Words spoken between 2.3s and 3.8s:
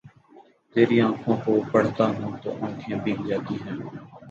تو آنکھیں بھیگ جاتی ہی